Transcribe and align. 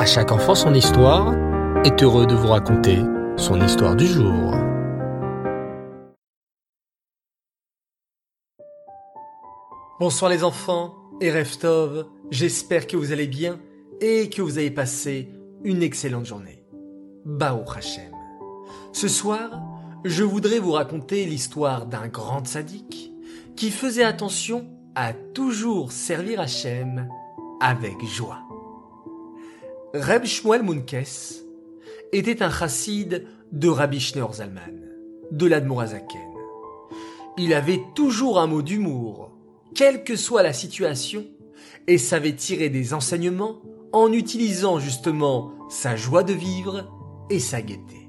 À 0.00 0.06
chaque 0.06 0.32
enfant 0.32 0.54
son 0.54 0.72
histoire 0.72 1.34
est 1.84 2.02
heureux 2.02 2.24
de 2.24 2.34
vous 2.34 2.48
raconter 2.48 3.00
son 3.36 3.60
histoire 3.60 3.94
du 3.94 4.06
jour. 4.06 4.54
Bonsoir 10.00 10.30
les 10.30 10.42
enfants 10.42 10.94
et 11.20 11.30
Reftov, 11.30 12.06
j'espère 12.30 12.86
que 12.86 12.96
vous 12.96 13.12
allez 13.12 13.26
bien 13.26 13.60
et 14.00 14.30
que 14.30 14.40
vous 14.40 14.56
avez 14.56 14.70
passé 14.70 15.28
une 15.64 15.82
excellente 15.82 16.24
journée. 16.24 16.64
Bao 17.26 17.62
Hashem. 17.70 18.10
Ce 18.94 19.06
soir, 19.06 19.50
je 20.06 20.24
voudrais 20.24 20.60
vous 20.60 20.72
raconter 20.72 21.26
l'histoire 21.26 21.84
d'un 21.84 22.08
grand 22.08 22.46
sadique 22.46 23.12
qui 23.54 23.70
faisait 23.70 24.04
attention 24.04 24.66
à 24.94 25.12
toujours 25.12 25.92
servir 25.92 26.40
Hachem 26.40 27.06
avec 27.60 28.02
joie. 28.06 28.49
Reb 29.92 30.24
Shmuel 30.24 30.62
Munkes 30.62 31.42
était 32.12 32.44
un 32.44 32.50
chassid 32.50 33.26
de 33.50 33.68
Rabbi 33.68 33.98
Schneur 33.98 34.34
Zalman, 34.34 34.84
de 35.32 35.46
l'Admorazaken. 35.46 36.20
Il 37.36 37.52
avait 37.52 37.80
toujours 37.96 38.38
un 38.38 38.46
mot 38.46 38.62
d'humour, 38.62 39.32
quelle 39.74 40.04
que 40.04 40.14
soit 40.14 40.44
la 40.44 40.52
situation, 40.52 41.26
et 41.88 41.98
savait 41.98 42.36
tirer 42.36 42.68
des 42.68 42.94
enseignements 42.94 43.62
en 43.92 44.12
utilisant 44.12 44.78
justement 44.78 45.54
sa 45.68 45.96
joie 45.96 46.22
de 46.22 46.34
vivre 46.34 46.88
et 47.28 47.40
sa 47.40 47.60
gaieté. 47.60 48.08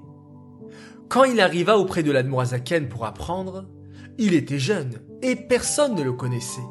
Quand 1.10 1.24
il 1.24 1.42
arriva 1.42 1.80
auprès 1.80 2.04
de 2.04 2.12
l'Admorazaken 2.12 2.90
pour 2.90 3.06
apprendre, 3.06 3.66
il 4.20 4.36
était 4.36 4.60
jeune 4.60 5.02
et 5.24 5.36
personne 5.36 5.96
ne 5.96 6.04
le 6.04 6.14
connaissait. 6.14 6.62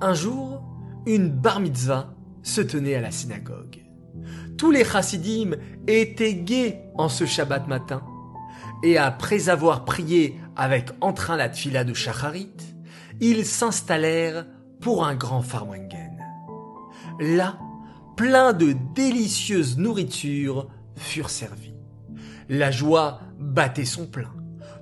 Un 0.00 0.14
jour, 0.14 0.62
une 1.04 1.30
bar 1.30 1.58
mitzvah 1.58 2.14
se 2.44 2.60
tenait 2.60 2.94
à 2.94 3.00
la 3.00 3.10
synagogue. 3.10 3.83
Tous 4.56 4.70
les 4.70 4.84
chassidim 4.84 5.56
étaient 5.86 6.34
gais 6.34 6.82
en 6.96 7.08
ce 7.08 7.26
Shabbat 7.26 7.66
matin. 7.66 8.02
Et 8.82 8.98
après 8.98 9.48
avoir 9.48 9.84
prié 9.84 10.38
avec 10.56 10.90
entrain 11.00 11.36
la 11.36 11.48
tfila 11.48 11.84
de 11.84 11.94
Shacharit, 11.94 12.52
ils 13.20 13.44
s'installèrent 13.44 14.46
pour 14.80 15.04
un 15.04 15.14
grand 15.14 15.42
farwengen. 15.42 16.18
Là, 17.18 17.58
plein 18.16 18.52
de 18.52 18.74
délicieuses 18.94 19.78
nourritures 19.78 20.68
furent 20.96 21.30
servies. 21.30 21.74
La 22.48 22.70
joie 22.70 23.20
battait 23.38 23.84
son 23.84 24.06
plein. 24.06 24.32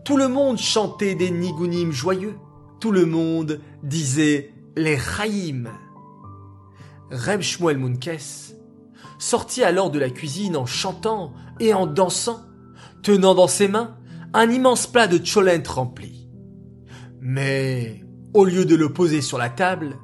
Tout 0.04 0.16
le 0.16 0.28
monde 0.28 0.58
chantait 0.58 1.14
des 1.14 1.30
nigunim 1.30 1.92
joyeux. 1.92 2.36
Tout 2.80 2.90
le 2.90 3.06
monde 3.06 3.60
disait 3.82 4.52
les 4.76 4.98
chaïm. 4.98 5.68
Reb 7.10 7.42
Shmuel 7.42 7.78
Munkes 7.78 8.54
sortit 9.22 9.62
alors 9.62 9.90
de 9.90 10.00
la 10.00 10.10
cuisine 10.10 10.56
en 10.56 10.66
chantant 10.66 11.32
et 11.60 11.72
en 11.72 11.86
dansant, 11.86 12.40
tenant 13.02 13.34
dans 13.34 13.46
ses 13.46 13.68
mains 13.68 13.96
un 14.34 14.50
immense 14.50 14.88
plat 14.88 15.06
de 15.06 15.18
cholent 15.18 15.62
rempli. 15.68 16.28
Mais, 17.20 18.04
au 18.34 18.44
lieu 18.44 18.64
de 18.64 18.74
le 18.74 18.92
poser 18.92 19.20
sur 19.20 19.38
la 19.38 19.48
table, 19.48 19.96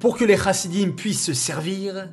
pour 0.00 0.18
que 0.18 0.24
les 0.24 0.36
chassidim 0.36 0.90
puissent 0.90 1.24
se 1.24 1.34
servir, 1.34 2.10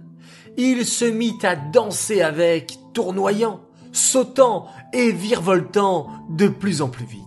il 0.56 0.86
se 0.86 1.06
mit 1.06 1.39
à 1.42 1.56
danser 1.56 2.22
avec, 2.22 2.78
tournoyant, 2.94 3.62
sautant 3.92 4.67
et 4.94 5.12
virevoltant 5.12 6.09
de 6.30 6.48
plus 6.48 6.84
en 6.84 6.89
plus 6.89 7.06
vite. 7.06 7.23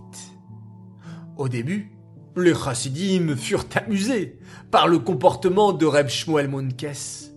Au 1.37 1.49
début, 1.49 1.91
les 2.37 2.55
chassidim 2.55 3.35
furent 3.35 3.67
amusés 3.75 4.39
par 4.71 4.87
le 4.87 4.99
comportement 4.99 5.73
de 5.73 5.85
Reb 5.85 6.07
Shmuel 6.07 6.47
Munkes. 6.47 7.31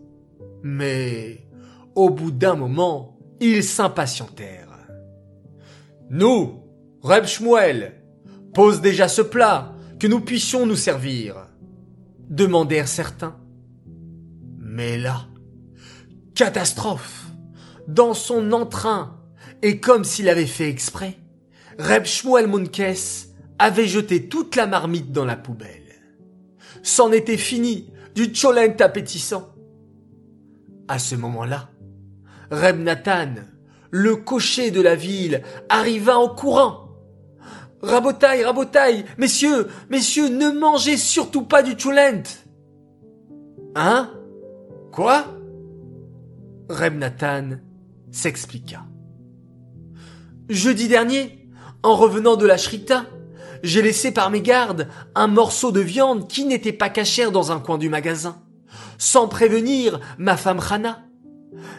Mais, 0.63 1.48
au 1.99 2.11
bout 2.11 2.31
d'un 2.31 2.55
moment, 2.55 3.19
ils 3.41 3.65
s'impatientèrent. 3.65 4.87
Nous, 6.11 6.63
Reb 7.03 7.25
Shmuel, 7.25 8.01
pose 8.55 8.81
déjà 8.81 9.09
ce 9.09 9.21
plat, 9.21 9.75
que 9.99 10.07
nous 10.07 10.21
puissions 10.21 10.65
nous 10.65 10.77
servir, 10.77 11.35
demandèrent 12.31 12.87
certains. 12.87 13.37
Mais 14.59 14.97
là, 14.97 15.27
catastrophe, 16.37 17.27
dans 17.89 18.15
son 18.15 18.53
entrain, 18.53 19.19
et 19.63 19.81
comme 19.81 20.05
s'il 20.05 20.29
avait 20.29 20.47
fait 20.47 20.69
exprès, 20.69 21.19
Reb 21.81 22.05
Shmuel 22.05 22.47
Munkes 22.47 23.27
avait 23.59 23.89
jeté 23.89 24.29
toute 24.29 24.55
la 24.55 24.69
marmite 24.69 25.11
dans 25.11 25.25
la 25.25 25.37
poubelle. 25.37 26.01
C'en 26.85 27.11
était 27.11 27.37
fini 27.37 27.91
du 28.15 28.31
cholent 28.31 28.81
appétissant. 28.81 29.53
À 30.87 31.01
ce 31.01 31.17
moment-là, 31.17 31.71
Reb 32.51 32.81
Nathan, 32.81 33.35
le 33.91 34.17
cocher 34.17 34.71
de 34.71 34.81
la 34.81 34.95
ville, 34.95 35.43
arriva 35.69 36.19
en 36.19 36.29
courant. 36.29 36.89
Rabotaille, 37.83 38.45
rabotaille, 38.45 39.05
messieurs, 39.19 39.69
messieurs, 39.89 40.29
ne 40.29 40.51
mangez 40.51 40.97
surtout 40.97 41.43
pas 41.43 41.63
du 41.63 41.77
cholent. 41.77 42.25
Hein? 43.75 44.11
Quoi? 44.93 45.27
Reb 46.69 46.97
Nathan 46.97 47.59
s'expliqua. 48.11 48.85
Jeudi 50.49 50.89
dernier, 50.89 51.49
en 51.83 51.95
revenant 51.95 52.37
de 52.37 52.47
la 52.47 52.57
shrita, 52.57 53.05
j'ai 53.63 53.83
laissé 53.83 54.13
par 54.13 54.31
mes 54.31 54.41
gardes 54.41 54.89
un 55.15 55.27
morceau 55.27 55.73
de 55.73 55.81
viande 55.81 56.29
qui 56.29 56.45
n'était 56.45 56.73
pas 56.73 56.89
cachère 56.89 57.31
dans 57.31 57.53
un 57.53 57.61
coin 57.61 57.79
du 57.79 57.89
magasin, 57.89 58.43
sans 58.97 59.29
prévenir 59.29 60.01
ma 60.19 60.37
femme 60.37 60.59
Rana. 60.59 61.08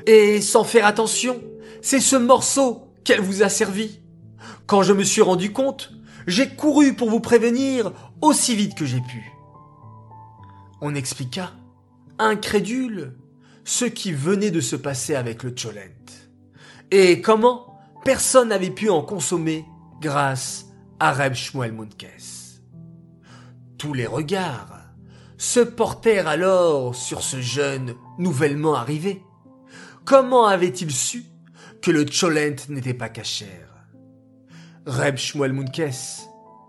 Et 0.05 0.41
sans 0.41 0.63
faire 0.63 0.85
attention, 0.85 1.41
c'est 1.81 1.99
ce 1.99 2.15
morceau 2.15 2.93
qu'elle 3.03 3.21
vous 3.21 3.43
a 3.43 3.49
servi. 3.49 3.99
Quand 4.65 4.83
je 4.83 4.93
me 4.93 5.03
suis 5.03 5.21
rendu 5.21 5.51
compte, 5.51 5.91
j'ai 6.27 6.49
couru 6.49 6.93
pour 6.93 7.09
vous 7.09 7.19
prévenir 7.19 7.91
aussi 8.21 8.55
vite 8.55 8.75
que 8.75 8.85
j'ai 8.85 9.01
pu. 9.01 9.31
On 10.81 10.95
expliqua, 10.95 11.51
incrédule, 12.19 13.15
ce 13.65 13.85
qui 13.85 14.11
venait 14.11 14.51
de 14.51 14.61
se 14.61 14.75
passer 14.75 15.15
avec 15.15 15.43
le 15.43 15.51
cholent. 15.51 15.95
Et 16.91 17.21
comment 17.21 17.79
personne 18.03 18.49
n'avait 18.49 18.71
pu 18.71 18.89
en 18.89 19.01
consommer 19.01 19.65
grâce 20.01 20.67
à 20.99 21.11
Reb 21.11 21.33
Shmuel 21.33 21.73
Munkes. 21.73 22.07
Tous 23.77 23.93
les 23.93 24.07
regards 24.07 24.79
se 25.37 25.59
portèrent 25.59 26.27
alors 26.27 26.95
sur 26.95 27.21
ce 27.23 27.39
jeune 27.39 27.95
nouvellement 28.17 28.75
arrivé. 28.75 29.23
Comment 30.09 30.47
avait-il 30.47 30.89
su 30.89 31.23
que 31.83 31.91
le 31.91 32.03
cholent 32.03 32.55
n'était 32.69 32.95
pas 32.95 33.09
cachère? 33.09 33.85
Reb 34.87 35.17
Shmuel 35.17 35.53
Munkes 35.53 36.25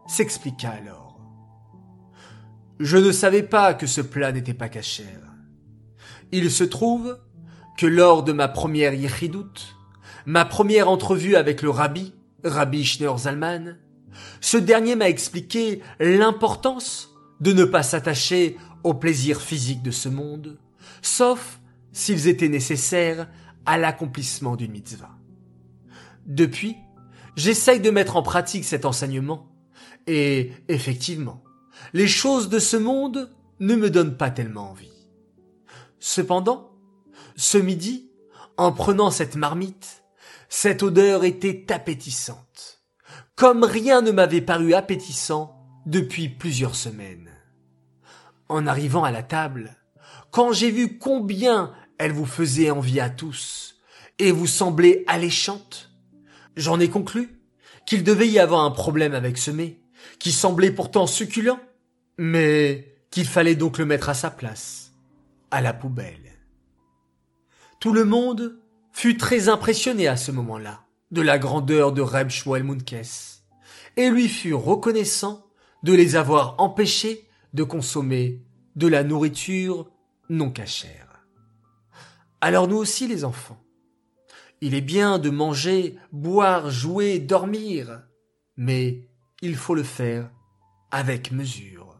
s'expliqua 0.06 0.68
alors. 0.68 1.18
Je 2.80 2.98
ne 2.98 3.10
savais 3.10 3.42
pas 3.42 3.72
que 3.72 3.86
ce 3.86 4.02
plat 4.02 4.30
n'était 4.30 4.52
pas 4.52 4.68
cachère. 4.68 5.32
Il 6.32 6.50
se 6.50 6.64
trouve 6.64 7.18
que 7.78 7.86
lors 7.86 8.24
de 8.24 8.32
ma 8.32 8.46
première 8.46 8.92
yichidout, 8.92 9.74
ma 10.26 10.44
première 10.44 10.90
entrevue 10.90 11.36
avec 11.36 11.62
le 11.62 11.70
rabbi, 11.70 12.12
Rabbi 12.44 12.84
Schneur 12.84 13.20
Zalman, 13.20 13.78
ce 14.42 14.58
dernier 14.58 14.96
m'a 14.96 15.08
expliqué 15.08 15.80
l'importance 15.98 17.08
de 17.40 17.54
ne 17.54 17.64
pas 17.64 17.82
s'attacher 17.82 18.58
aux 18.84 18.92
plaisirs 18.92 19.40
physiques 19.40 19.82
de 19.82 19.92
ce 19.92 20.10
monde, 20.10 20.58
sauf 21.00 21.59
s'ils 21.92 22.28
étaient 22.28 22.48
nécessaires 22.48 23.28
à 23.66 23.78
l'accomplissement 23.78 24.56
d'une 24.56 24.72
mitzvah. 24.72 25.16
Depuis, 26.26 26.76
j'essaye 27.36 27.80
de 27.80 27.90
mettre 27.90 28.16
en 28.16 28.22
pratique 28.22 28.64
cet 28.64 28.84
enseignement, 28.84 29.50
et 30.06 30.52
effectivement, 30.68 31.42
les 31.92 32.08
choses 32.08 32.48
de 32.48 32.58
ce 32.58 32.76
monde 32.76 33.34
ne 33.60 33.74
me 33.74 33.90
donnent 33.90 34.16
pas 34.16 34.30
tellement 34.30 34.70
envie. 34.70 35.08
Cependant, 35.98 36.72
ce 37.36 37.58
midi, 37.58 38.10
en 38.56 38.72
prenant 38.72 39.10
cette 39.10 39.36
marmite, 39.36 40.02
cette 40.48 40.82
odeur 40.82 41.24
était 41.24 41.72
appétissante 41.72 42.80
comme 43.40 43.64
rien 43.64 44.02
ne 44.02 44.10
m'avait 44.10 44.42
paru 44.42 44.74
appétissant 44.74 45.56
depuis 45.86 46.28
plusieurs 46.28 46.74
semaines. 46.74 47.30
En 48.50 48.66
arrivant 48.66 49.02
à 49.02 49.10
la 49.10 49.22
table, 49.22 49.78
quand 50.30 50.52
j'ai 50.52 50.70
vu 50.70 50.98
combien 50.98 51.72
elle 52.00 52.12
vous 52.12 52.24
faisait 52.24 52.70
envie 52.70 52.98
à 52.98 53.10
tous, 53.10 53.76
et 54.18 54.32
vous 54.32 54.46
semblait 54.46 55.04
alléchante, 55.06 55.92
j'en 56.56 56.80
ai 56.80 56.88
conclu 56.88 57.42
qu'il 57.84 58.04
devait 58.04 58.26
y 58.26 58.38
avoir 58.38 58.64
un 58.64 58.70
problème 58.70 59.14
avec 59.14 59.36
ce 59.36 59.50
mets, 59.50 59.82
qui 60.18 60.32
semblait 60.32 60.70
pourtant 60.70 61.06
succulent, 61.06 61.60
mais 62.16 62.96
qu'il 63.10 63.26
fallait 63.26 63.54
donc 63.54 63.76
le 63.76 63.84
mettre 63.84 64.08
à 64.08 64.14
sa 64.14 64.30
place, 64.30 64.94
à 65.50 65.60
la 65.60 65.74
poubelle. 65.74 66.38
Tout 67.80 67.92
le 67.92 68.06
monde 68.06 68.58
fut 68.92 69.18
très 69.18 69.50
impressionné 69.50 70.08
à 70.08 70.16
ce 70.16 70.32
moment-là 70.32 70.80
de 71.10 71.20
la 71.20 71.38
grandeur 71.38 71.92
de 71.92 72.00
Reb 72.00 72.30
Munkes, 72.64 73.42
et 73.98 74.08
lui 74.08 74.28
fut 74.28 74.54
reconnaissant 74.54 75.44
de 75.82 75.92
les 75.92 76.16
avoir 76.16 76.54
empêchés 76.62 77.28
de 77.52 77.62
consommer 77.62 78.40
de 78.74 78.86
la 78.86 79.04
nourriture 79.04 79.90
non 80.30 80.50
cachère. 80.50 81.09
Alors 82.40 82.68
nous 82.68 82.76
aussi 82.76 83.06
les 83.06 83.24
enfants. 83.24 83.62
Il 84.60 84.74
est 84.74 84.80
bien 84.80 85.18
de 85.18 85.30
manger, 85.30 85.96
boire, 86.12 86.70
jouer, 86.70 87.18
dormir, 87.18 88.02
mais 88.56 89.08
il 89.42 89.56
faut 89.56 89.74
le 89.74 89.82
faire 89.82 90.30
avec 90.90 91.32
mesure. 91.32 91.98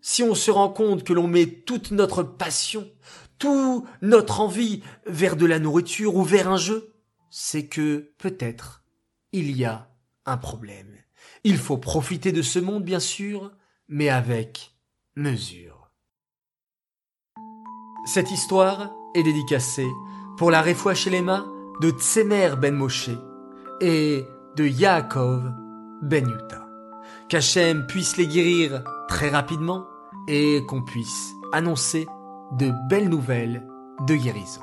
Si 0.00 0.22
on 0.22 0.34
se 0.34 0.50
rend 0.50 0.68
compte 0.68 1.04
que 1.04 1.12
l'on 1.12 1.28
met 1.28 1.46
toute 1.46 1.90
notre 1.90 2.22
passion, 2.22 2.90
toute 3.38 3.84
notre 4.00 4.40
envie 4.40 4.82
vers 5.06 5.36
de 5.36 5.46
la 5.46 5.58
nourriture 5.58 6.16
ou 6.16 6.22
vers 6.22 6.48
un 6.48 6.56
jeu, 6.56 6.94
c'est 7.30 7.66
que 7.66 8.12
peut-être 8.18 8.84
il 9.32 9.56
y 9.56 9.64
a 9.64 9.90
un 10.26 10.36
problème. 10.36 10.96
Il 11.44 11.58
faut 11.58 11.78
profiter 11.78 12.32
de 12.32 12.42
ce 12.42 12.58
monde, 12.58 12.84
bien 12.84 13.00
sûr, 13.00 13.52
mais 13.88 14.08
avec 14.08 14.74
mesure. 15.16 15.90
Cette 18.06 18.30
histoire 18.30 18.92
est 19.14 19.22
dédicacée 19.22 19.90
pour 20.36 20.50
la 20.50 20.62
Shelema 20.94 21.46
de 21.80 21.90
Tsemer 21.90 22.50
ben 22.60 22.74
Moshe 22.74 23.10
et 23.80 24.26
de 24.56 24.64
Yaakov 24.64 25.52
ben 26.02 26.28
Yuta. 26.28 26.66
Qu'Hachem 27.28 27.86
puisse 27.86 28.16
les 28.16 28.26
guérir 28.26 28.82
très 29.08 29.28
rapidement 29.28 29.86
et 30.28 30.64
qu'on 30.66 30.82
puisse 30.82 31.34
annoncer 31.52 32.06
de 32.58 32.72
belles 32.88 33.08
nouvelles 33.08 33.66
de 34.06 34.14
guérison. 34.14 34.62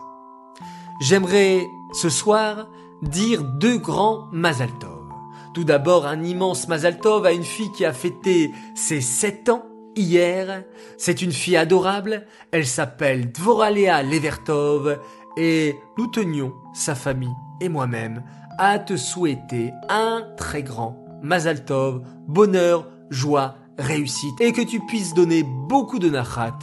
J'aimerais 1.02 1.69
ce 1.94 2.10
soir 2.10 2.68
dire 3.02 3.44
deux 3.44 3.78
grands 3.78 4.28
Mazal 4.31 4.69
Tout 5.54 5.63
d'abord 5.63 6.06
un 6.06 6.24
immense 6.24 6.68
Mazal 6.68 7.00
à 7.25 7.31
une 7.31 7.44
fille 7.44 7.72
qui 7.72 7.86
a 7.86 7.94
fêté 7.94 8.54
ses 8.75 9.02
sept 9.02 9.50
ans 9.50 9.63
hier. 10.00 10.63
C'est 10.98 11.22
une 11.22 11.31
fille 11.31 11.57
adorable, 11.57 12.25
elle 12.51 12.66
s'appelle 12.66 13.31
Dvoralea 13.31 14.04
Levertov 14.04 15.00
et 15.38 15.75
nous 15.98 16.07
tenions, 16.07 16.54
sa 16.74 16.96
famille 16.96 17.36
et 17.62 17.69
moi-même, 17.69 18.24
à 18.57 18.80
te 18.80 18.98
souhaiter 18.98 19.72
un 19.90 20.24
très 20.38 20.63
grand 20.63 21.06
Mazal 21.22 21.66
bonheur, 22.28 22.88
joie, 23.10 23.56
réussite 23.78 24.40
et 24.40 24.54
que 24.54 24.62
tu 24.62 24.80
puisses 24.88 25.13
donner 25.13 25.44
beaucoup 25.44 26.00
de 26.00 26.10
nachat 26.10 26.57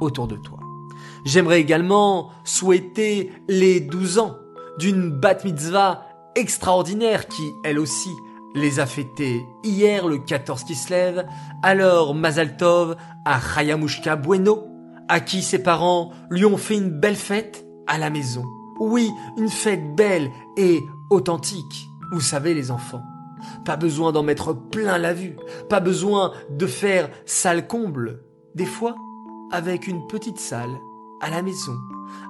autour 0.00 0.26
de 0.26 0.36
toi. 0.36 0.58
J'aimerais 1.24 1.60
également 1.60 2.30
souhaiter 2.44 3.30
les 3.48 3.80
12 3.80 4.18
ans 4.18 4.36
d'une 4.78 5.10
bat 5.10 5.36
mitzvah 5.44 6.06
extraordinaire 6.34 7.28
qui, 7.28 7.42
elle 7.64 7.78
aussi, 7.78 8.10
les 8.54 8.80
a 8.80 8.86
fêtés 8.86 9.46
hier 9.62 10.06
le 10.06 10.18
14 10.18 10.64
Kislev, 10.64 11.24
alors 11.62 12.14
Mazaltov 12.14 12.96
à 13.24 13.40
Chayamushka 13.40 14.16
Bueno, 14.16 14.66
à 15.08 15.20
qui 15.20 15.42
ses 15.42 15.62
parents 15.62 16.10
lui 16.30 16.44
ont 16.44 16.56
fait 16.56 16.76
une 16.76 16.90
belle 16.90 17.16
fête 17.16 17.64
à 17.86 17.98
la 17.98 18.10
maison. 18.10 18.44
Oui, 18.78 19.10
une 19.36 19.48
fête 19.48 19.94
belle 19.94 20.30
et 20.56 20.80
authentique. 21.10 21.88
Vous 22.12 22.20
savez 22.20 22.54
les 22.54 22.70
enfants, 22.70 23.02
pas 23.64 23.76
besoin 23.76 24.12
d'en 24.12 24.22
mettre 24.22 24.52
plein 24.52 24.98
la 24.98 25.12
vue, 25.12 25.36
pas 25.68 25.80
besoin 25.80 26.32
de 26.50 26.66
faire 26.66 27.08
salle 27.26 27.66
comble. 27.66 28.24
Des 28.54 28.66
fois, 28.66 28.96
avec 29.52 29.86
une 29.86 30.06
petite 30.06 30.38
salle, 30.38 30.76
à 31.20 31.30
la 31.30 31.42
maison, 31.42 31.76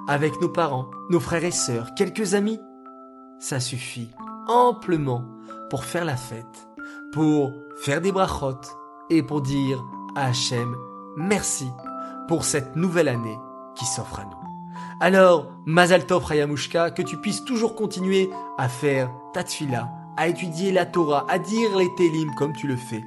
avec 0.08 0.40
nos 0.40 0.48
parents, 0.48 0.90
nos 1.10 1.20
frères 1.20 1.44
et 1.44 1.50
sœurs, 1.50 1.94
quelques 1.94 2.34
amis, 2.34 2.58
ça 3.38 3.60
suffit 3.60 4.08
amplement 4.48 5.24
pour 5.70 5.84
faire 5.84 6.04
la 6.04 6.16
fête, 6.16 6.68
pour 7.12 7.52
faire 7.76 8.00
des 8.00 8.12
brachot 8.12 8.60
et 9.08 9.22
pour 9.22 9.40
dire 9.40 9.82
à 10.14 10.26
Hachem 10.26 10.76
merci 11.16 11.68
pour 12.28 12.44
cette 12.44 12.76
nouvelle 12.76 13.08
année 13.08 13.38
qui 13.76 13.84
s'offre 13.86 14.20
à 14.20 14.24
nous. 14.24 14.36
Alors, 15.00 15.46
Mazal 15.64 16.06
Tov 16.06 16.24
Rayamushka, 16.24 16.90
que 16.90 17.02
tu 17.02 17.16
puisses 17.16 17.44
toujours 17.44 17.74
continuer 17.74 18.30
à 18.58 18.68
faire 18.68 19.10
ta 19.32 19.42
tfila, 19.42 19.90
à 20.16 20.28
étudier 20.28 20.72
la 20.72 20.84
Torah, 20.84 21.26
à 21.30 21.38
dire 21.38 21.76
les 21.78 21.88
Télim 21.96 22.34
comme 22.36 22.52
tu 22.52 22.66
le 22.66 22.76
fais. 22.76 23.02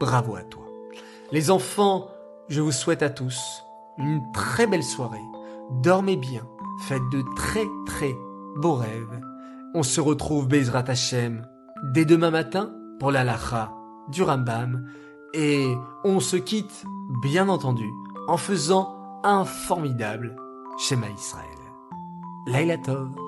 Bravo 0.00 0.34
à 0.34 0.42
toi. 0.42 0.64
Les 1.30 1.50
enfants, 1.50 2.08
je 2.48 2.60
vous 2.60 2.72
souhaite 2.72 3.02
à 3.02 3.10
tous 3.10 3.62
une 3.98 4.20
très 4.32 4.66
belle 4.66 4.82
soirée. 4.82 5.24
Dormez 5.70 6.16
bien, 6.16 6.42
faites 6.82 7.08
de 7.12 7.24
très 7.36 7.64
très 7.86 8.14
beaux 8.56 8.74
rêves. 8.74 9.20
On 9.74 9.82
se 9.82 10.00
retrouve 10.00 10.48
Bezrat 10.48 10.84
Hashem 10.88 11.46
dès 11.92 12.04
demain 12.04 12.30
matin 12.30 12.72
pour 12.98 13.10
la 13.10 13.24
lacha 13.24 13.72
du 14.08 14.22
Rambam 14.22 14.88
et 15.34 15.74
on 16.04 16.20
se 16.20 16.36
quitte 16.36 16.84
bien 17.22 17.48
entendu 17.48 17.88
en 18.28 18.36
faisant 18.36 19.20
un 19.24 19.44
formidable 19.44 20.36
Shema 20.78 21.08
Israël. 21.10 21.44
Laila 22.46 22.78
Tov. 22.78 23.25